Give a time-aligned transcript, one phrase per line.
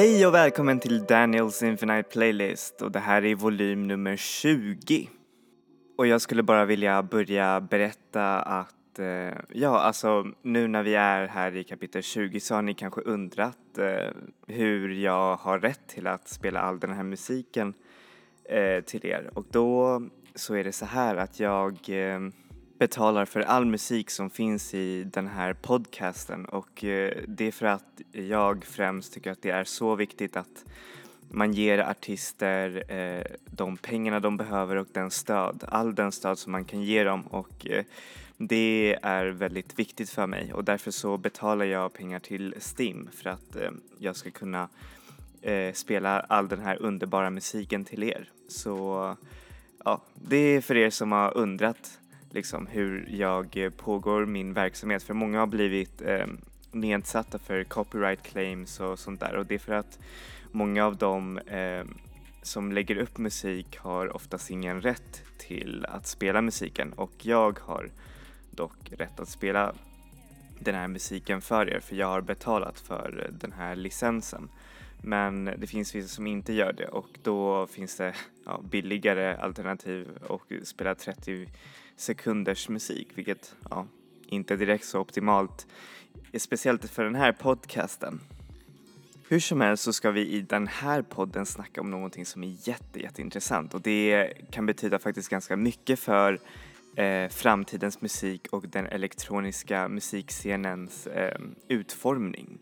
[0.00, 5.08] Hej och välkommen till Daniels Infinite Playlist och det här är volym nummer 20.
[5.98, 11.26] Och jag skulle bara vilja börja berätta att eh, ja, alltså nu när vi är
[11.26, 14.10] här i kapitel 20 så har ni kanske undrat eh,
[14.46, 17.74] hur jag har rätt till att spela all den här musiken
[18.44, 20.02] eh, till er och då
[20.34, 22.20] så är det så här att jag eh,
[22.80, 26.44] betalar för all musik som finns i den här podcasten.
[26.44, 30.64] Och eh, det är för att jag främst tycker att det är så viktigt att
[31.28, 36.52] man ger artister eh, de pengarna de behöver och den stöd, all den stöd som
[36.52, 37.22] man kan ge dem.
[37.22, 37.84] Och eh,
[38.36, 40.52] det är väldigt viktigt för mig.
[40.52, 44.68] Och därför så betalar jag pengar till STIM för att eh, jag ska kunna
[45.42, 48.30] eh, spela all den här underbara musiken till er.
[48.48, 49.16] Så
[49.84, 51.99] ja, det är för er som har undrat
[52.30, 55.02] liksom hur jag eh, pågår min verksamhet.
[55.02, 56.26] För många har blivit eh,
[56.72, 59.36] nedsatta för copyright claims och sånt där.
[59.36, 59.98] Och det är för att
[60.50, 61.84] många av dem eh,
[62.42, 66.92] som lägger upp musik har oftast ingen rätt till att spela musiken.
[66.92, 67.90] Och jag har
[68.50, 69.74] dock rätt att spela
[70.58, 74.48] den här musiken för er för jag har betalat för den här licensen.
[75.02, 76.86] Men det finns vissa som inte gör det.
[76.86, 78.14] Och då finns det
[78.44, 81.48] ja, billigare alternativ och spela 30
[82.00, 83.86] sekunders musik vilket ja,
[84.26, 85.66] inte är direkt så optimalt.
[86.38, 88.20] Speciellt för den här podcasten.
[89.28, 92.68] Hur som helst så ska vi i den här podden snacka om någonting som är
[92.68, 96.40] jätte, jätteintressant och det kan betyda faktiskt ganska mycket för
[96.96, 102.58] eh, framtidens musik och den elektroniska musikscenens eh, utformning.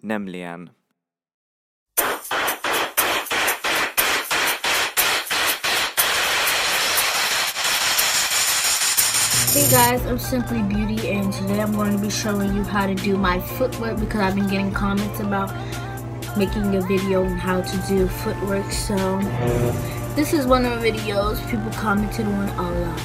[0.00, 0.70] Nämligen
[9.52, 12.94] Hey guys, I'm Simply Beauty and today I'm going to be showing you how to
[12.94, 15.50] do my footwork because I've been getting comments about
[16.38, 18.70] making a video on how to do footwork.
[18.70, 18.94] So
[20.14, 23.00] this is one of the videos people commented on a lot.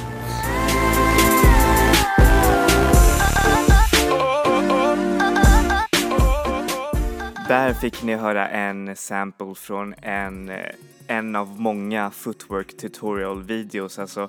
[7.48, 10.66] Där fick ni höra en sample från en, eh,
[11.06, 14.28] en av många footwork tutorial videos, alltså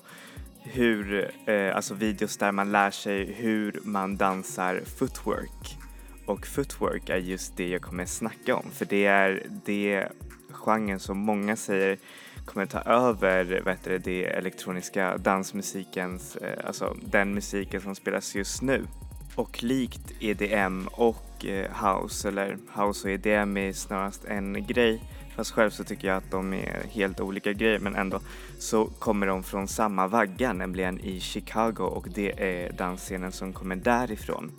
[0.71, 5.77] hur, eh, alltså videos där man lär sig hur man dansar footwork.
[6.25, 10.07] Och footwork är just det jag kommer snacka om för det är det
[10.51, 11.97] genren som många säger
[12.45, 18.61] kommer ta över vet du, det elektroniska dansmusikens, eh, alltså den musiken som spelas just
[18.61, 18.87] nu.
[19.35, 25.01] Och likt EDM och eh, house, eller house och EDM är snarast en grej,
[25.37, 28.19] fast själv så tycker jag att de är helt olika grejer men ändå,
[28.59, 33.75] så kommer de från samma vagga, nämligen i Chicago och det är dansscenen som kommer
[33.75, 34.51] därifrån.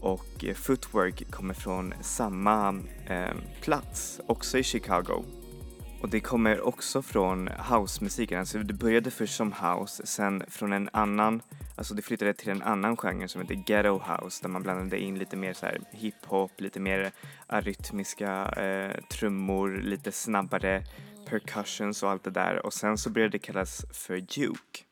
[0.00, 5.24] Och Footwork kommer från samma eh, plats, också i Chicago.
[6.00, 10.88] Och det kommer också från housemusiken, alltså det började först som house, sen från en
[10.92, 11.42] annan,
[11.74, 15.18] alltså det flyttade till en annan genre som heter ghetto house där man blandade in
[15.18, 17.12] lite mer så här hiphop, lite mer
[17.46, 20.84] arytmiska eh, trummor, lite snabbare
[21.26, 22.66] percussions och allt det där.
[22.66, 24.84] Och sen så började det kallas för juke.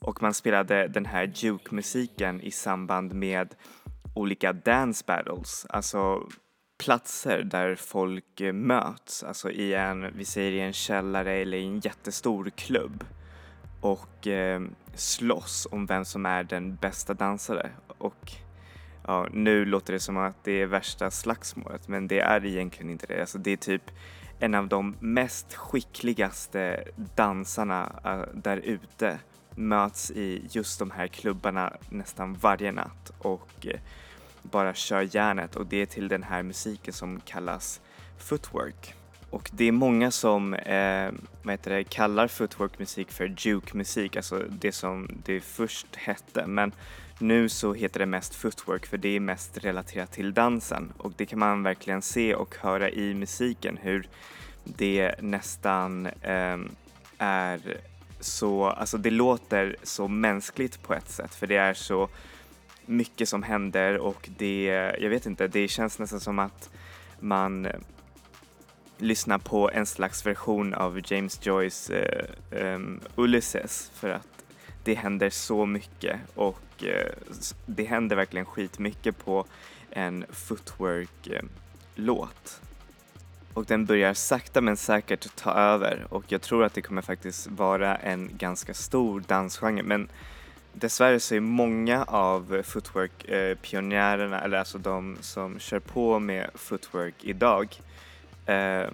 [0.00, 3.54] Och man spelade den här juke-musiken i samband med
[4.14, 6.28] olika dance battles, alltså
[6.78, 11.64] platser där folk eh, möts, alltså i en, vi säger i en källare eller i
[11.64, 13.04] en jättestor klubb.
[13.80, 14.60] Och eh,
[14.98, 18.32] slåss om vem som är den bästa dansare och
[19.06, 23.06] ja, nu låter det som att det är värsta slagsmålet men det är egentligen inte
[23.06, 23.20] det.
[23.20, 23.90] Alltså det är typ
[24.38, 26.84] en av de mest skickligaste
[27.14, 29.18] dansarna uh, där ute
[29.54, 33.72] möts i just de här klubbarna nästan varje natt och uh,
[34.42, 37.80] bara kör järnet och det är till den här musiken som kallas
[38.18, 38.94] footwork.
[39.30, 41.10] Och det är många som eh,
[41.42, 46.46] vad heter det, kallar footwork-musik för juke-musik, alltså det som det först hette.
[46.46, 46.72] Men
[47.18, 51.26] nu så heter det mest footwork för det är mest relaterat till dansen och det
[51.26, 54.08] kan man verkligen se och höra i musiken hur
[54.64, 56.58] det nästan eh,
[57.18, 57.60] är
[58.20, 62.08] så, alltså det låter så mänskligt på ett sätt för det är så
[62.86, 64.64] mycket som händer och det,
[65.00, 66.70] jag vet inte, det känns nästan som att
[67.20, 67.68] man
[68.98, 74.44] lyssna på en slags version av James Joyce uh, um, Ulysses för att
[74.84, 76.90] det händer så mycket och uh,
[77.66, 79.44] det händer verkligen skitmycket på
[79.90, 82.60] en footwork-låt.
[83.54, 87.46] Och den börjar sakta men säkert ta över och jag tror att det kommer faktiskt
[87.46, 90.08] vara en ganska stor dansgenre men
[90.72, 97.14] dessvärre så är många av footwork-pionjärerna, eh, eller alltså de som kör på med footwork
[97.20, 97.80] idag,
[98.48, 98.90] Eh,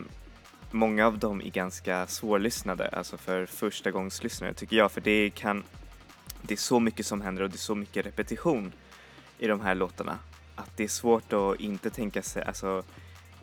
[0.71, 5.65] många av dem är ganska svårlyssnade, alltså för första gångslyssnare tycker jag, för det kan
[6.43, 8.73] det är så mycket som händer och det är så mycket repetition
[9.39, 10.19] i de här låtarna
[10.55, 12.83] att det är svårt att inte tänka sig, alltså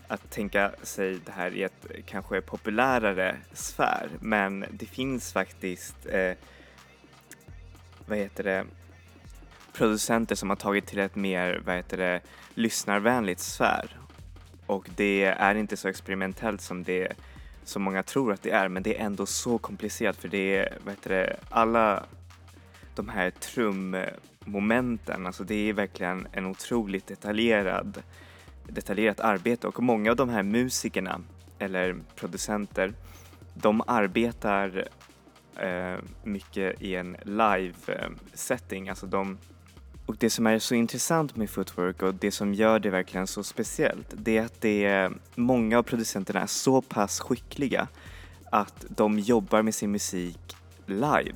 [0.08, 4.10] att tänka sig det här i ett kanske populärare sfär.
[4.20, 6.34] Men det finns faktiskt eh,
[8.06, 8.66] vad heter det
[9.74, 12.22] producenter som har tagit till ett mer vad heter det
[12.54, 13.98] lyssnarvänligt sfär
[14.72, 17.14] och det är inte så experimentellt som det
[17.64, 20.78] som många tror att det är men det är ändå så komplicerat för det är
[20.86, 22.04] vet du, alla
[22.96, 28.04] de här trummomenten, alltså det är verkligen en otroligt detaljerad
[28.68, 29.68] detaljerat arbete.
[29.68, 31.22] Och många av de här musikerna
[31.60, 32.94] eller producenter
[33.54, 34.88] de arbetar
[35.58, 39.38] eh, mycket i en live eh, setting, alltså de
[40.12, 43.44] och det som är så intressant med footwork och det som gör det verkligen så
[43.44, 47.88] speciellt det är att det är, många av producenterna är så pass skickliga
[48.50, 50.56] att de jobbar med sin musik
[50.86, 51.36] live.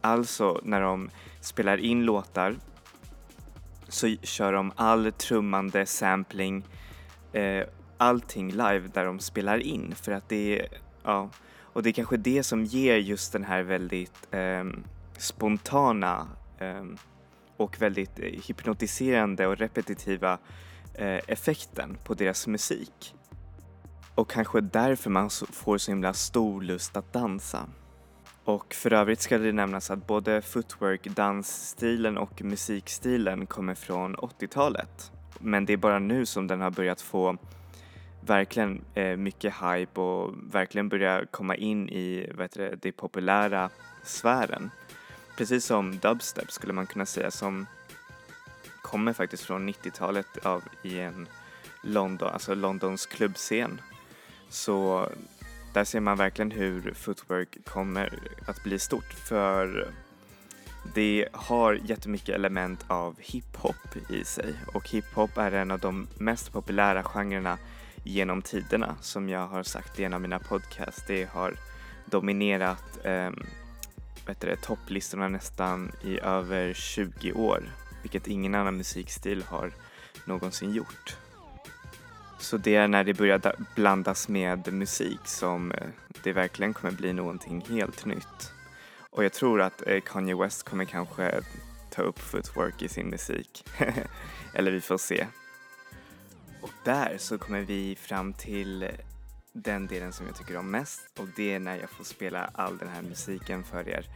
[0.00, 2.54] Alltså när de spelar in låtar
[3.88, 6.64] så kör de all trummande, sampling,
[7.32, 7.64] eh,
[7.96, 10.68] allting live där de spelar in för att det är,
[11.04, 11.30] ja,
[11.72, 14.64] och det är kanske det som ger just den här väldigt eh,
[15.18, 16.28] spontana
[16.58, 16.84] eh,
[17.60, 20.38] och väldigt eh, hypnotiserande och repetitiva
[20.94, 23.14] eh, effekten på deras musik.
[24.14, 27.66] Och kanske därför man får så himla stor lust att dansa.
[28.44, 35.12] Och för övrigt ska det nämnas att både footwork, dansstilen och musikstilen kommer från 80-talet.
[35.38, 37.36] Men det är bara nu som den har börjat få
[38.20, 43.70] verkligen eh, mycket hype och verkligen börja komma in i vad heter det, det populära
[44.04, 44.70] sfären.
[45.40, 47.66] Precis som dubstep skulle man kunna säga som
[48.82, 51.28] kommer faktiskt från 90-talet av i en
[51.82, 53.80] London, alltså Londons klubbscen.
[54.48, 55.08] Så
[55.74, 59.88] där ser man verkligen hur footwork kommer att bli stort för
[60.94, 66.52] det har jättemycket element av hiphop i sig och hiphop är en av de mest
[66.52, 67.58] populära genrerna
[68.04, 71.04] genom tiderna som jag har sagt i en av mina podcasts.
[71.06, 71.54] Det har
[72.04, 73.30] dominerat eh,
[74.62, 77.62] topplistorna nästan i över 20 år
[78.02, 79.72] vilket ingen annan musikstil har
[80.24, 81.16] någonsin gjort.
[82.38, 85.88] Så det är när det börjar blandas med musik som eh,
[86.22, 88.52] det verkligen kommer bli någonting helt nytt.
[89.10, 91.40] Och jag tror att eh, Kanye West kommer kanske
[91.90, 93.64] ta upp footwork i sin musik.
[94.54, 95.26] Eller vi får se.
[96.60, 98.88] Och där så kommer vi fram till eh,
[99.52, 101.00] den delen som jag tycker om mest.
[101.18, 104.06] Och det är när jag får spela all den här musiken för er.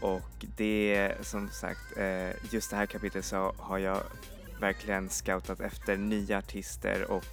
[0.00, 4.02] Och det är som sagt, eh, just det här kapitlet så har jag
[4.60, 7.10] verkligen scoutat efter nya artister.
[7.10, 7.26] Och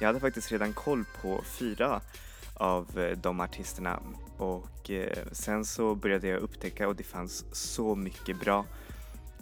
[0.00, 2.00] jag hade faktiskt redan koll på fyra
[2.54, 4.00] av eh, de artisterna.
[4.36, 8.66] Och eh, sen så började jag upptäcka och det fanns så mycket bra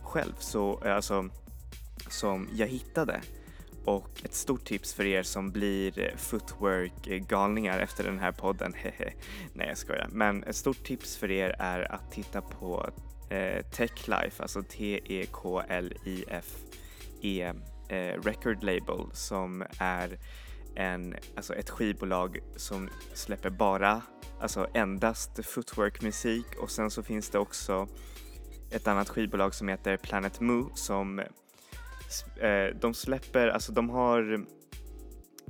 [0.03, 0.35] själv.
[0.39, 1.29] Så alltså
[2.09, 3.21] som jag hittade
[3.87, 8.75] och ett stort tips för er som blir footwork-galningar efter den här podden,
[9.53, 12.91] nej jag skojar, men ett stort tips för er är att titta på
[13.31, 15.13] eh, Techlife, alltså T-E-K-L-I-F-E
[17.89, 20.19] eh, record label som är
[20.77, 24.03] en, alltså ett skivbolag som släpper bara,
[24.41, 26.47] alltså endast footwork-musik.
[26.61, 27.89] Och sen så finns det också
[28.71, 31.21] ett annat skivbolag som heter Planet Moo som
[32.41, 34.47] eh, de släpper, alltså de har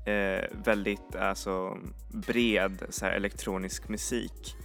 [0.06, 4.56] eh, väldigt alltså, bred så här, elektronisk musik.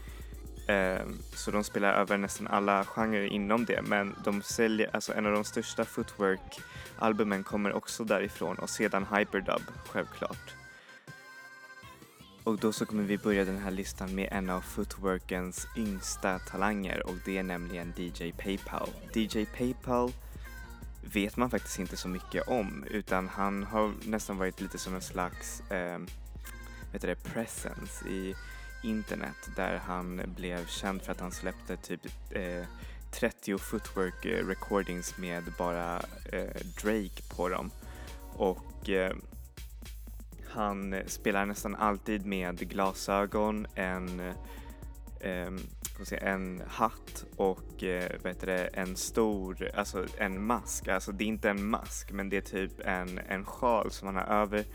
[0.68, 1.02] Eh,
[1.36, 5.32] så de spelar över nästan alla genrer inom det men de säljer, alltså en av
[5.32, 10.56] de största footwork-albumen kommer också därifrån och sedan Hyperdub självklart.
[12.44, 17.08] Och då så kommer vi börja den här listan med en av footworkens yngsta talanger
[17.08, 18.90] och det är nämligen DJ Paypal.
[19.14, 20.12] DJ Paypal
[21.02, 25.02] vet man faktiskt inte så mycket om utan han har nästan varit lite som en
[25.02, 26.00] slags eh,
[26.92, 28.36] vet det, presence i
[28.84, 32.66] internet där han blev känd för att han släppte typ eh,
[33.12, 37.72] 30 footwork recordings med bara eh, Drake på dem.
[38.34, 39.16] Och eh,
[40.50, 44.20] han spelar nästan alltid med glasögon, en,
[45.20, 45.52] eh,
[46.22, 50.88] en hatt och eh, vad heter det, en stor, alltså en mask.
[50.88, 54.16] Alltså det är inte en mask men det är typ en, en sjal som han
[54.16, 54.66] har över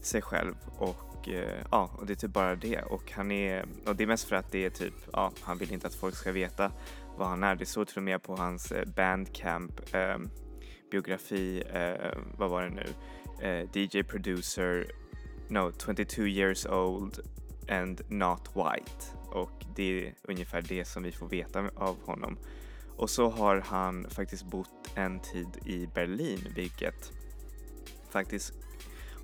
[0.00, 3.96] sig själv och eh, ja, och det är typ bara det och han är, och
[3.96, 6.32] det är mest för att det är typ, ja, han vill inte att folk ska
[6.32, 6.72] veta
[7.16, 7.56] vad han är.
[7.56, 10.18] Det står till och med på hans eh, bandcamp eh,
[10.90, 12.86] biografi, eh, vad var det nu,
[13.42, 14.86] eh, DJ producer
[15.48, 17.20] no, 22 years old
[17.68, 19.19] and not white.
[19.32, 22.38] Och det är ungefär det som vi får veta av honom.
[22.96, 27.12] Och så har han faktiskt bott en tid i Berlin, vilket
[28.10, 28.52] faktiskt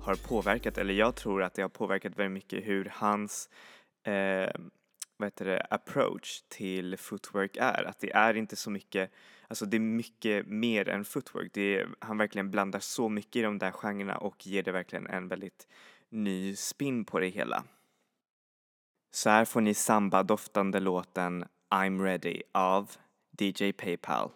[0.01, 3.49] har påverkat, eller jag tror att det har påverkat väldigt mycket hur hans
[4.03, 4.51] eh,
[5.17, 7.83] vad heter det, approach till footwork är.
[7.83, 9.11] Att det är inte så mycket,
[9.47, 11.49] alltså det är mycket mer än footwork.
[11.53, 15.07] Det är, han verkligen blandar så mycket i de där genrerna och ger det verkligen
[15.07, 15.67] en väldigt
[16.09, 17.63] ny spin på det hela.
[19.11, 21.45] Så här får ni samba-doftande låten
[21.75, 22.91] I'm ready av
[23.39, 24.31] DJ Paypal.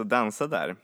[0.00, 0.76] Och att dansa där?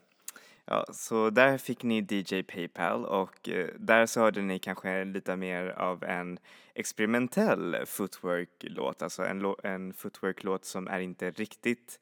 [0.65, 5.37] Ja, så där fick ni DJ Paypal och eh, där så hörde ni kanske lite
[5.37, 6.39] mer av en
[6.75, 12.01] experimentell footwork-låt, alltså en, en footwork-låt som är inte riktigt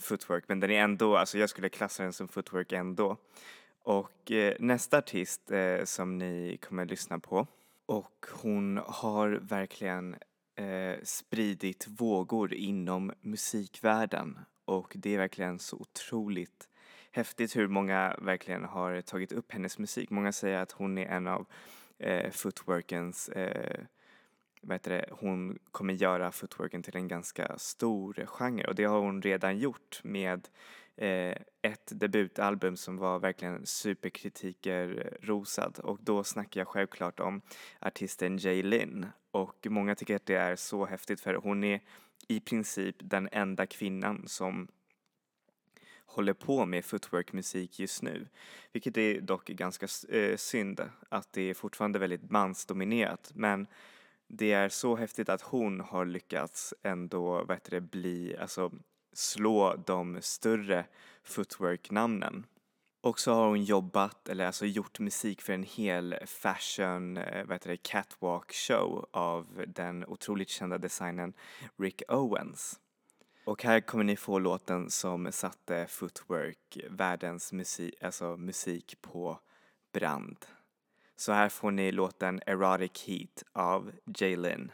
[0.00, 3.16] footwork, men den är ändå, alltså jag skulle klassa den som footwork ändå.
[3.82, 7.46] Och eh, nästa artist eh, som ni kommer att lyssna på
[7.86, 10.16] och hon har verkligen
[10.54, 14.38] eh, spridit vågor inom musikvärlden
[14.70, 16.68] och det är verkligen så otroligt
[17.10, 20.10] häftigt hur många verkligen har tagit upp hennes musik.
[20.10, 21.46] Många säger att hon är en av
[21.98, 23.80] eh, footworkens eh,
[24.62, 28.64] vad heter det, hon kommer göra footworken till en ganska stor genre.
[28.64, 30.48] Och det har hon redan gjort med
[30.96, 35.78] eh, ett debutalbum som var verkligen superkritiker rosad.
[35.78, 37.42] Och då snackar jag självklart om
[37.80, 41.80] artisten Jay Lin och många tycker att det är så häftigt för hon är
[42.28, 44.68] i princip den enda kvinnan som
[46.06, 48.28] håller på med footworkmusik just nu.
[48.72, 53.66] Vilket är dock ganska eh, synd att det är fortfarande väldigt mansdominerat men
[54.26, 58.72] det är så häftigt att hon har lyckats ändå, vad heter det, bli, alltså
[59.12, 60.86] slå de större
[61.24, 62.46] footwork-namnen.
[63.02, 67.54] Och så har hon jobbat, eller alltså gjort musik för en hel fashion, eh, vad
[67.54, 71.32] heter det, catwalk show av den otroligt kända designern
[71.78, 72.80] Rick Owens.
[73.44, 79.38] Och här kommer ni få låten som satte footwork, världens musik, alltså musik på
[79.92, 80.36] brand.
[81.16, 84.72] Så här får ni låten Erotic Heat av Jaylin.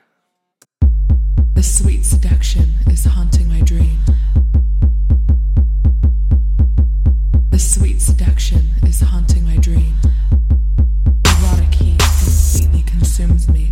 [1.57, 4.16] The sweet seduction is haunting my dream.
[7.79, 9.95] Sweet seduction is haunting my dream.
[11.27, 13.71] Erotic heat completely consumes me.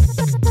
[0.00, 0.49] Thank you.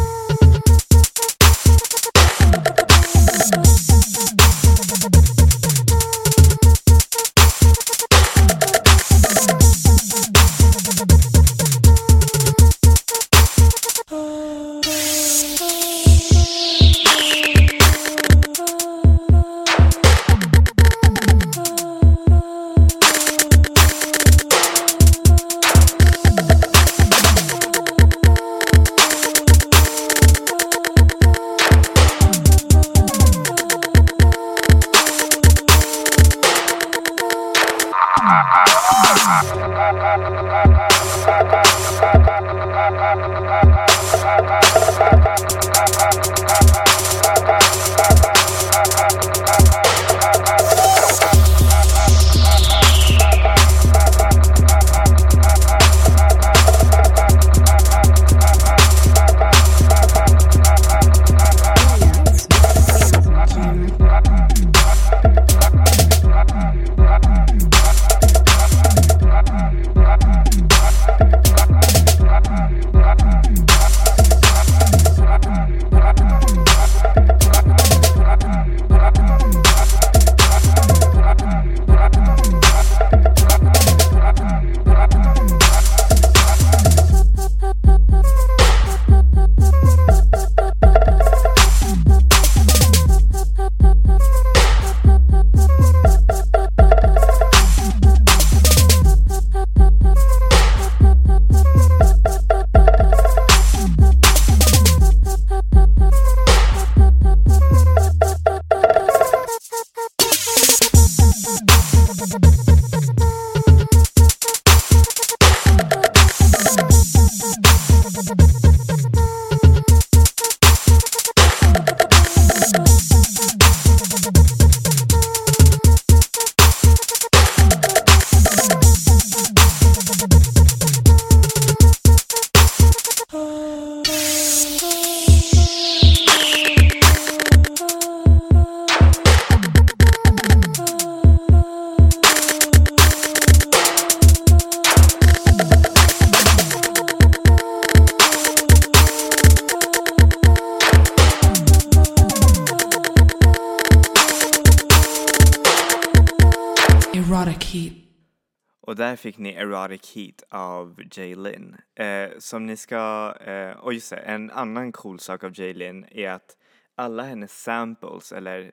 [159.20, 161.76] Fick ni Erotic Heat av Jaylin.
[161.96, 166.06] Eh, som ni ska, eh, och just det, en annan cool sak av Jay Lynn
[166.12, 166.58] är att
[166.96, 168.72] alla hennes samples, eller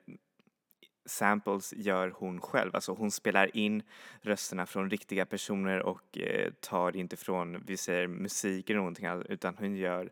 [1.05, 2.75] samples gör hon själv.
[2.75, 3.83] Alltså hon spelar in
[4.21, 9.27] rösterna från riktiga personer och eh, tar inte från, vi säger musik eller någonting annat,
[9.29, 10.11] utan hon gör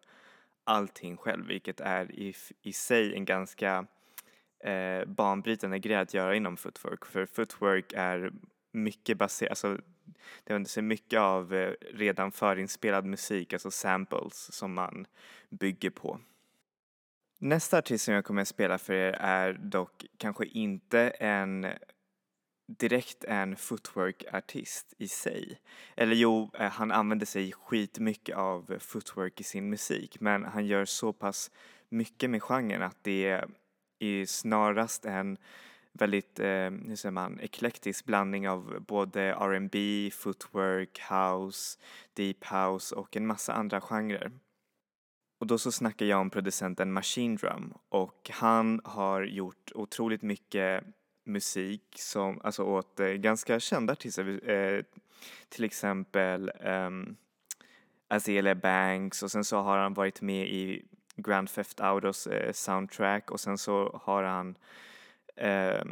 [0.63, 3.85] allting själv, vilket är i, i sig en ganska
[4.63, 7.05] eh, banbrytande grej att göra inom footwork.
[7.05, 8.31] För footwork är
[8.71, 9.77] mycket baserat, alltså
[10.43, 15.07] det använder sig mycket av eh, redan förinspelad musik, alltså samples som man
[15.49, 16.19] bygger på.
[17.39, 21.67] Nästa artist som jag kommer att spela för er är dock kanske inte en
[22.67, 25.59] direkt en footwork-artist i sig.
[25.95, 30.85] Eller jo, eh, han använder sig skitmycket av footwork i sin musik men han gör
[30.85, 31.51] så pass
[31.89, 33.41] mycket med genren att det
[33.99, 35.37] är snarast en
[35.99, 41.79] väldigt, eh, hur säger man, eklektisk blandning av både R&B, footwork, house,
[42.13, 44.31] deep house och en massa andra genrer.
[45.39, 47.73] Och då så snackar jag om producenten Machine Drum.
[47.89, 50.83] Och han har gjort otroligt mycket
[51.25, 54.83] musik som, alltså åt eh, ganska kända artister, eh,
[55.49, 57.15] till exempel um,
[58.07, 59.23] Azealia Banks.
[59.23, 63.31] Och sen så har han varit med i Grand Theft Autos eh, soundtrack.
[63.31, 64.57] Och sen så har han
[65.35, 65.83] eh,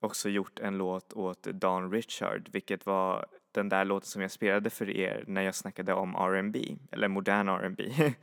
[0.00, 4.70] också gjort en låt åt Don Richard vilket var den där låten som jag spelade
[4.70, 7.92] för er när jag snackade om R&B eller modern R&B.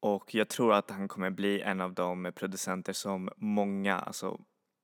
[0.00, 4.40] och jag tror att han kommer bli en av de producenter som många, alltså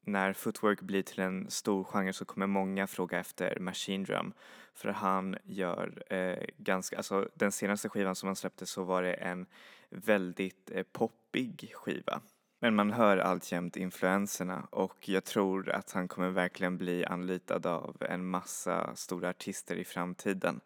[0.06, 4.33] när footwork blir till en stor genre så kommer många fråga efter Machine Drum
[4.74, 9.14] för han gör eh, ganska, alltså den senaste skivan som han släppte så var det
[9.14, 9.46] en
[9.90, 12.20] väldigt eh, poppig skiva.
[12.62, 17.96] Men man hör alltjämt influenserna och jag tror att han kommer verkligen bli anlitad av
[18.01, 20.61] en massa stora artister i framtiden.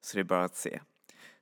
[0.00, 0.80] Så det är bara att se.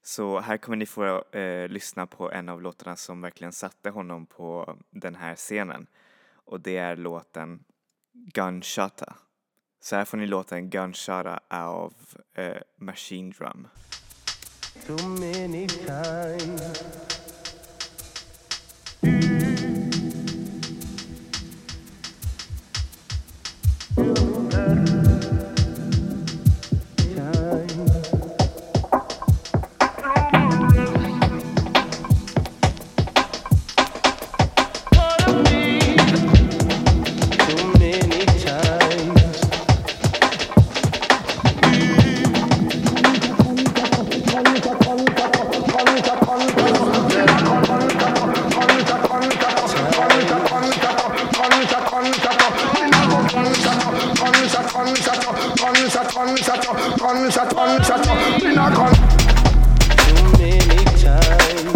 [0.02, 4.26] Så här kommer ni få eh, lyssna på en av låtarna som verkligen satte honom
[4.26, 5.86] på den här scenen.
[6.44, 7.64] Och det är låten
[8.12, 9.16] Gunshotta.
[9.80, 11.94] Så här får ni låten Gunshotta av
[12.34, 13.68] eh, Machine Drum.
[14.86, 17.23] Too many times.
[54.74, 55.94] guns at you, guns
[57.36, 58.06] at guns at
[58.54, 58.94] not gun.
[59.96, 61.73] Too many times.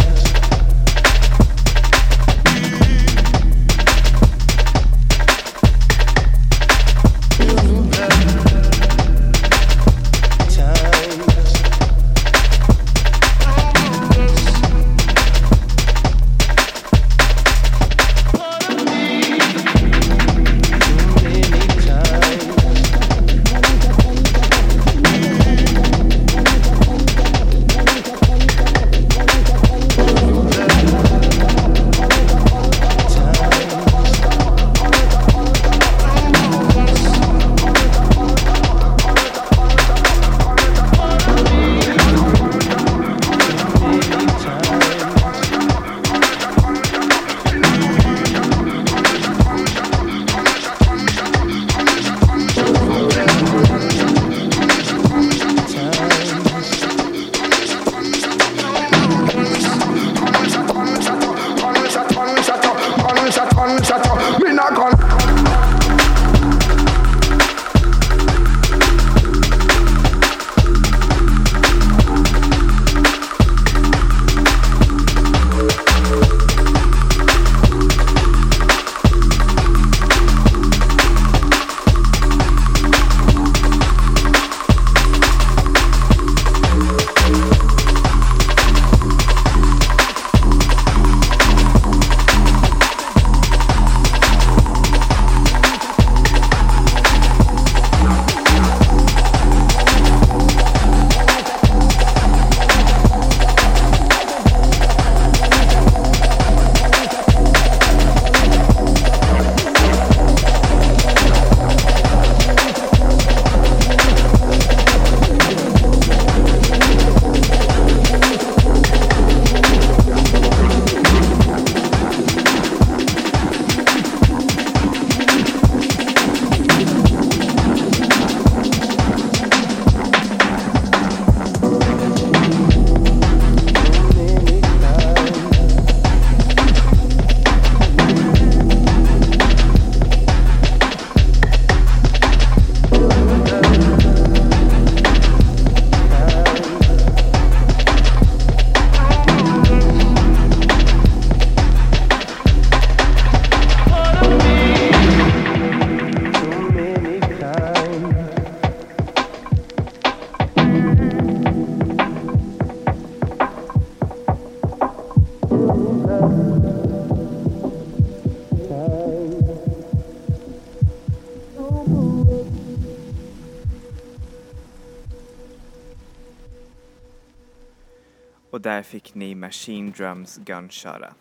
[178.58, 181.14] Och där fick ni Machine Drums Gunshara.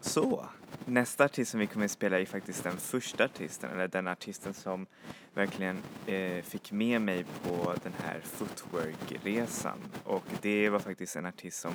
[0.00, 0.46] Så,
[0.84, 4.54] nästa artist som vi kommer att spela är faktiskt den första artisten, eller den artisten
[4.54, 4.86] som
[5.34, 9.78] verkligen eh, fick med mig på den här footwork-resan.
[10.04, 11.72] Och det var faktiskt en artist som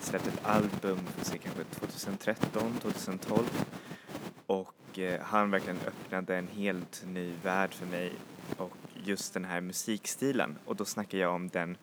[0.00, 3.66] släppte ett album, för kanske 2013, 2012.
[4.46, 8.12] Och eh, han verkligen öppnade en helt ny värld för mig
[8.56, 10.58] och just den här musikstilen.
[10.64, 11.76] Och då snackar jag om den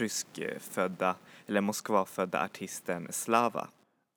[0.00, 3.68] ryskfödda, eller Moskvafödda artisten Slava.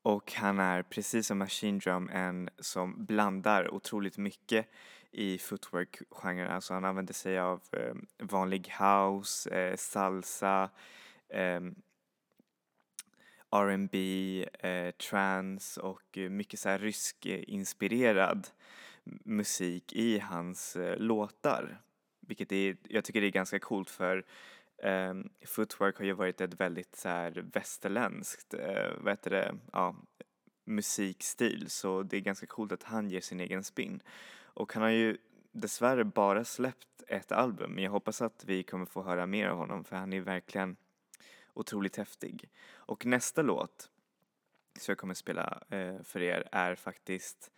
[0.04, 4.68] Och han är precis som Machine Drum en som blandar otroligt mycket
[5.12, 6.52] i footwork-genren.
[6.52, 10.70] Alltså han använder sig av eh, vanlig house, eh, salsa,
[11.30, 11.62] eh,
[13.52, 13.98] R&B,
[14.60, 18.48] eh, trance och mycket så här rysk-inspirerad
[19.24, 21.82] musik i hans eh, låtar.
[22.28, 24.26] Vilket är, jag tycker det är ganska coolt för
[24.86, 29.96] Ehm, footwork har ju varit ett väldigt så här västerländskt, eh, vad heter det, ja,
[30.66, 34.02] musikstil så det är ganska coolt att han ger sin egen spin.
[34.44, 35.18] Och han har ju
[35.52, 39.58] dessvärre bara släppt ett album men jag hoppas att vi kommer få höra mer av
[39.58, 40.76] honom för han är verkligen
[41.54, 42.50] otroligt häftig.
[42.74, 43.90] Och nästa låt
[44.80, 47.52] som jag kommer spela eh, för er är faktiskt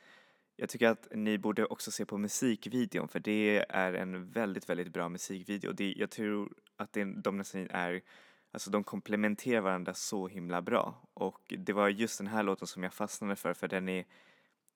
[0.55, 4.93] jag tycker att ni borde också se på musikvideon för det är en väldigt, väldigt
[4.93, 5.71] bra musikvideo.
[5.71, 8.01] Det, jag tror att det, de nästan är,
[8.51, 11.09] alltså de komplementerar varandra så himla bra.
[11.13, 14.05] Och det var just den här låten som jag fastnade för för den är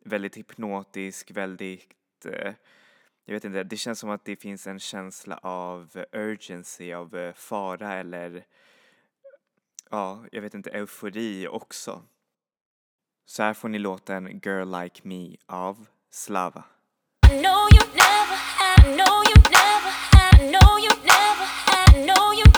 [0.05, 2.53] väldigt hypnotisk, väldigt, eh,
[3.25, 7.33] jag vet inte, det känns som att det finns en känsla av urgency, av eh,
[7.33, 8.45] fara eller
[9.89, 12.03] ja, jag vet inte, eufori också.
[13.25, 16.63] Så här får ni låten Girl Like Me av Slava.
[17.25, 21.10] I know you never had, I know you never had, I know you never
[21.93, 22.50] I know you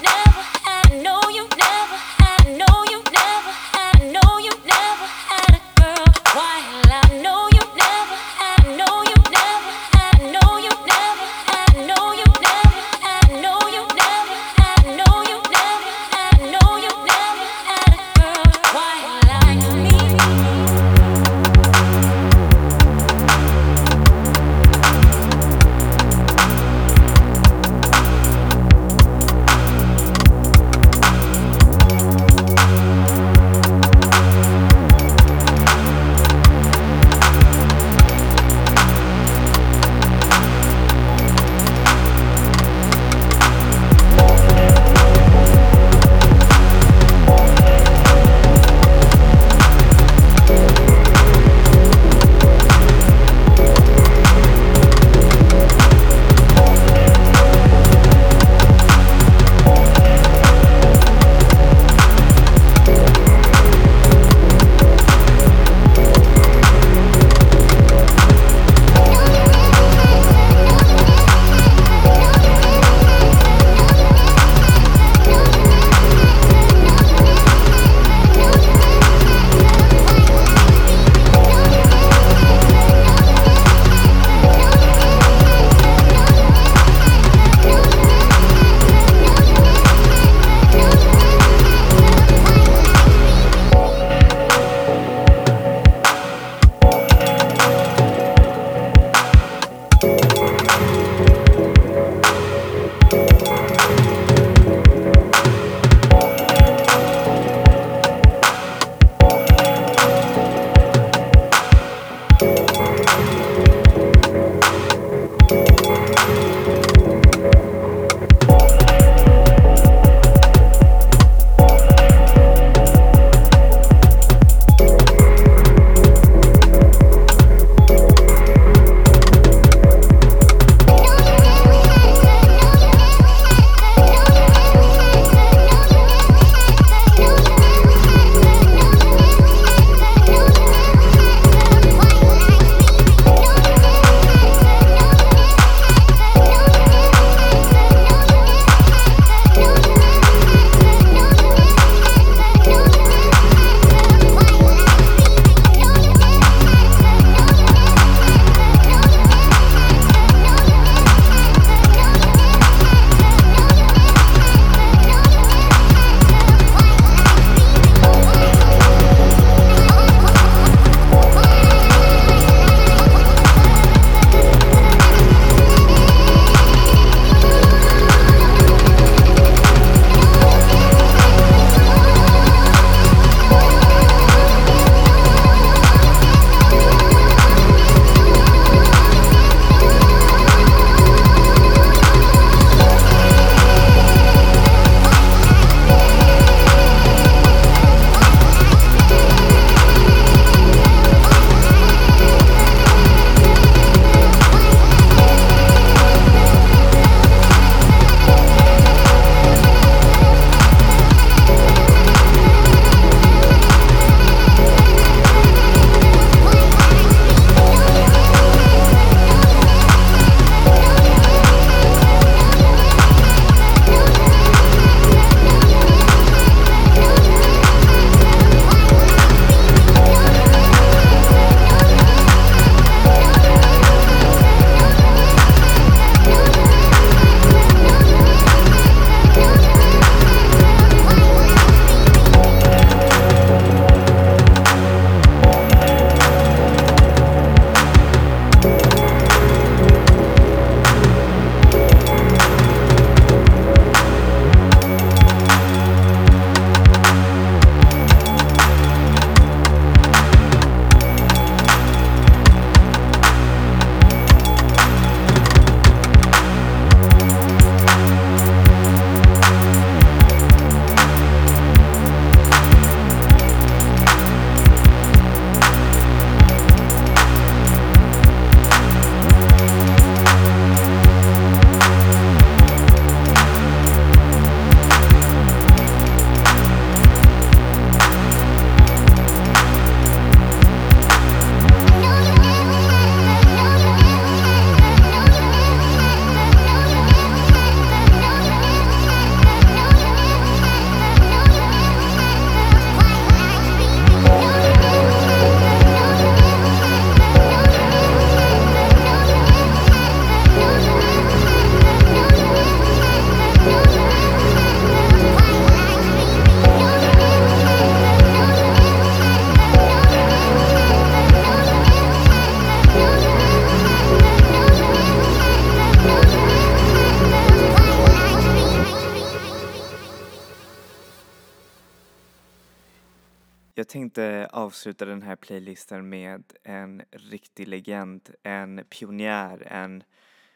[334.84, 340.04] avsluta den här playlisten med en riktig legend, en pionjär, en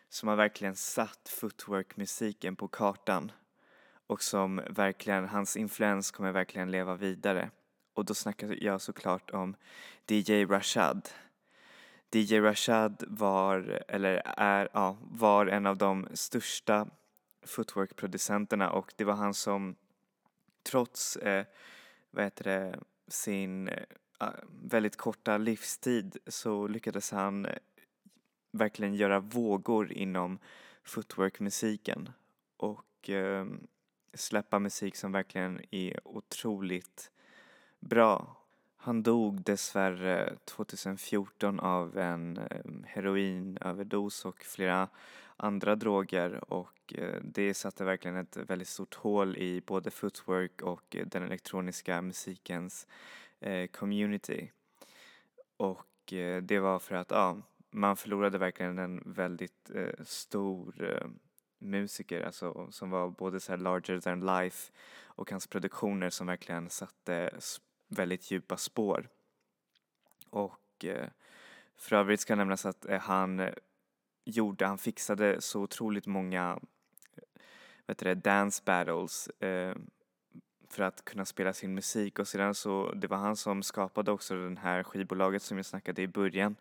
[0.09, 3.31] som har verkligen satt footwork-musiken på kartan
[4.07, 7.51] och som verkligen, hans influens kommer verkligen leva vidare.
[7.93, 9.55] Och då snackar jag såklart om
[10.07, 11.09] DJ Rashad.
[12.11, 16.87] DJ Rashad var, eller är, ja, var en av de största
[17.45, 19.75] footwork-producenterna och det var han som
[20.63, 21.45] trots, eh,
[22.11, 23.83] vad heter det, sin eh,
[24.21, 24.29] Eh,
[24.63, 27.57] väldigt korta livstid så lyckades han eh,
[28.51, 30.39] verkligen göra vågor inom
[30.83, 32.09] footwork-musiken
[32.57, 33.45] och eh,
[34.13, 37.11] släppa musik som verkligen är otroligt
[37.79, 38.37] bra.
[38.77, 44.89] Han dog dessvärre 2014 av en ehm, heroinöverdos och flera
[45.37, 50.95] andra droger och eh, det satte verkligen ett väldigt stort hål i både footwork och
[51.05, 52.87] den elektroniska musikens
[53.39, 54.51] Eh, community.
[55.57, 57.37] Och eh, det var för att, ja,
[57.69, 60.75] man förlorade verkligen en väldigt eh, stor
[61.59, 64.73] musiker, alltså som var både så här larger than life
[65.03, 67.39] och hans produktioner som verkligen satte
[67.87, 69.09] väldigt djupa spår.
[70.29, 71.09] Och eh,
[71.75, 73.49] för övrigt ska nämnas att eh, han
[74.25, 76.59] gjorde, han fixade så otroligt många
[77.87, 79.75] vet det, dance battles eh,
[80.69, 84.49] för att kunna spela sin musik och sedan så, det var han som skapade också
[84.49, 86.55] det här skivbolaget som jag snackade i början,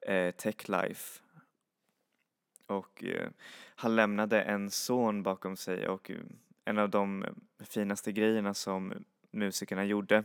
[0.00, 1.20] eh, Techlife.
[2.66, 3.28] Och eh,
[3.76, 6.16] han lämnade en son bakom sig och eh,
[6.64, 7.24] en av de
[7.60, 10.24] finaste grejerna som musikerna gjorde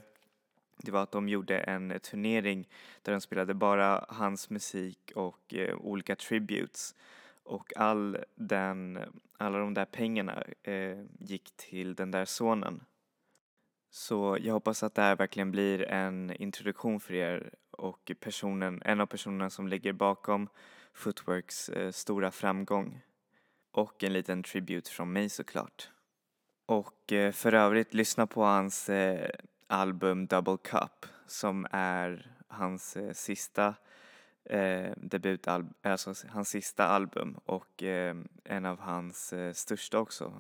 [0.78, 2.68] det var att de gjorde en turnering
[3.02, 6.96] där de spelade bara hans musik och eh, olika tributes
[7.44, 9.00] och all den,
[9.38, 12.84] alla de där pengarna eh, gick till den där sonen.
[13.98, 19.02] Så jag hoppas att det här verkligen blir en introduktion för er och personen, en
[19.02, 20.50] av personerna som ligger bakom
[20.94, 23.02] Footworks eh, stora framgång.
[23.72, 25.90] Och en liten tribute från mig såklart.
[26.66, 29.30] Och eh, för övrigt, lyssna på hans eh,
[29.68, 33.74] album Double Cup som är hans eh, sista
[34.46, 40.34] eh, debutalbum, alltså hans sista album och eh, en av hans eh, största också.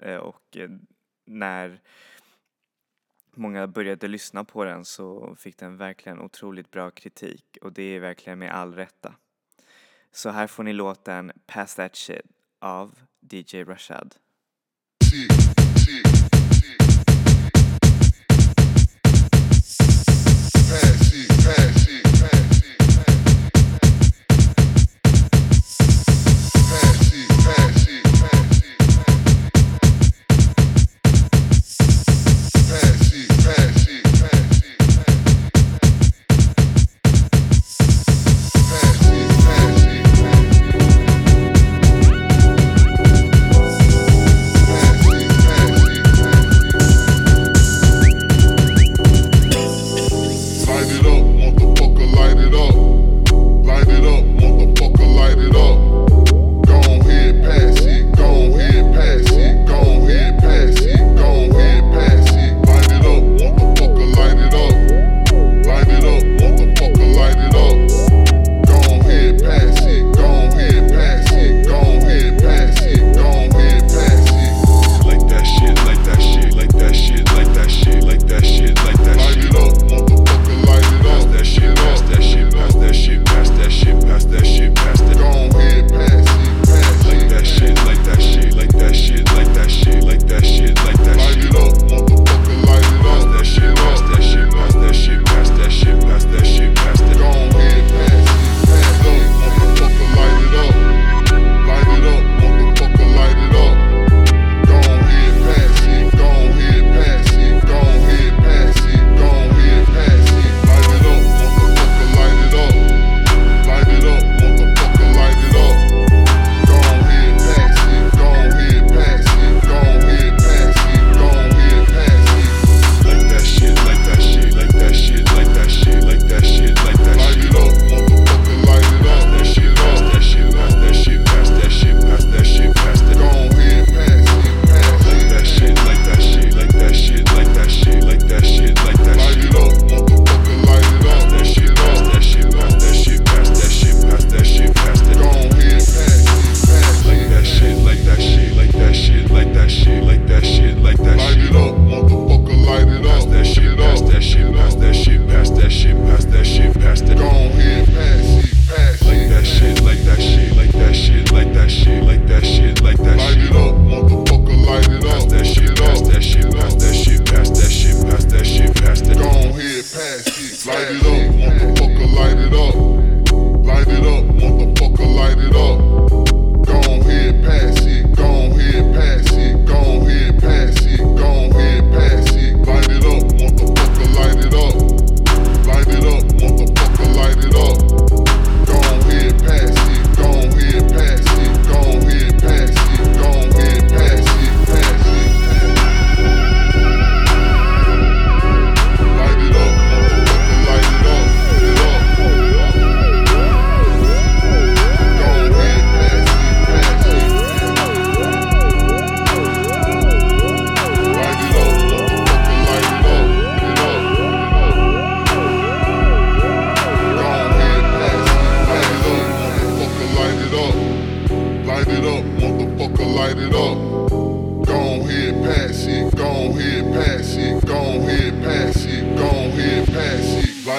[0.00, 0.70] Eh, och eh,
[1.24, 1.80] när
[3.36, 8.00] många började lyssna på den så fick den verkligen otroligt bra kritik och det är
[8.00, 9.14] verkligen med all rätta.
[10.12, 12.26] Så här får ni låten Pass That Shit
[12.60, 12.98] av
[13.30, 14.14] DJ Rashad.
[20.72, 21.91] pass it, pass it,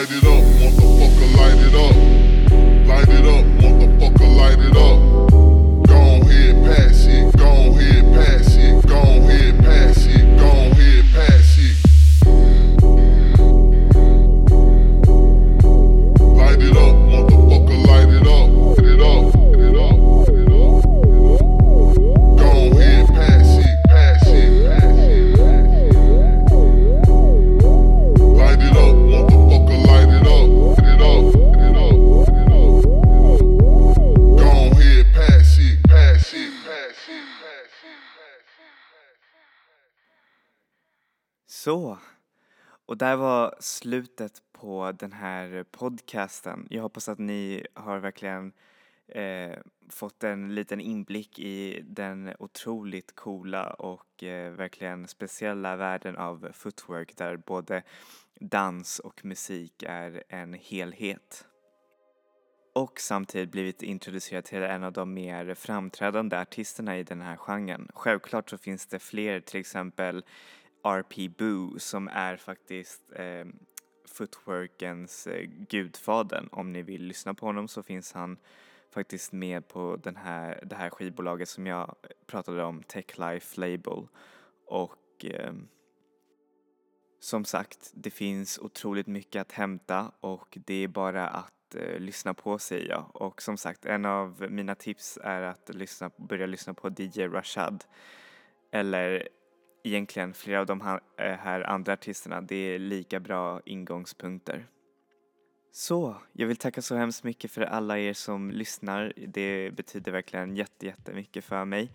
[0.03, 1.95] Light it up, motherfucker, light it up.
[2.87, 3.52] Light it up,
[43.03, 46.67] där var slutet på den här podcasten.
[46.69, 48.51] Jag hoppas att ni har verkligen
[49.07, 49.57] eh,
[49.89, 57.17] fått en liten inblick i den otroligt coola och eh, verkligen speciella världen av footwork
[57.17, 57.83] där både
[58.39, 61.45] dans och musik är en helhet.
[62.75, 67.87] Och samtidigt blivit introducerad till en av de mer framträdande artisterna i den här genren.
[67.93, 70.23] Självklart så finns det fler, till exempel
[70.83, 73.45] RP Boo som är faktiskt eh,
[74.05, 76.49] footworkens eh, gudfadern.
[76.51, 78.37] Om ni vill lyssna på honom så finns han
[78.93, 81.95] faktiskt med på den här, det här skivbolaget som jag
[82.27, 84.07] pratade om, Tech Life Label.
[84.67, 85.53] Och eh,
[87.19, 92.33] som sagt, det finns otroligt mycket att hämta och det är bara att eh, lyssna
[92.33, 93.09] på säger jag.
[93.13, 97.83] Och som sagt, en av mina tips är att lyssna, börja lyssna på DJ Rashad.
[98.71, 99.27] Eller
[99.83, 104.67] egentligen flera av de här, eh, här andra artisterna, det är lika bra ingångspunkter.
[105.71, 109.13] Så, jag vill tacka så hemskt mycket för alla er som lyssnar.
[109.15, 111.91] Det betyder verkligen jätte, jättemycket för mig.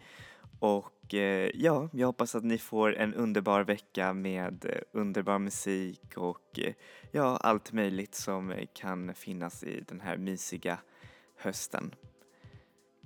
[0.61, 6.17] Och eh, ja, jag hoppas att ni får en underbar vecka med eh, underbar musik
[6.17, 6.75] och eh,
[7.13, 10.79] ja, allt möjligt som kan finnas i den här mysiga
[11.37, 11.95] hösten.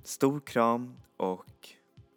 [0.05, 1.69] Stor kram och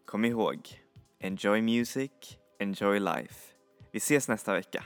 [0.06, 0.82] kom ihåg,
[1.20, 3.56] enjoy music, enjoy life.
[3.92, 4.84] Vi ses nästa vecka.